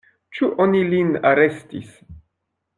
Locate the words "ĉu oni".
0.37-0.81